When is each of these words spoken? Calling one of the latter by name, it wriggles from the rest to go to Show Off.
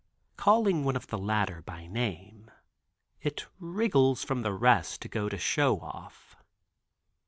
Calling 0.35 0.83
one 0.83 0.95
of 0.95 1.05
the 1.05 1.17
latter 1.19 1.61
by 1.61 1.85
name, 1.85 2.49
it 3.21 3.45
wriggles 3.59 4.23
from 4.23 4.41
the 4.41 4.51
rest 4.51 4.99
to 5.03 5.07
go 5.07 5.29
to 5.29 5.37
Show 5.37 5.79
Off. 5.79 6.35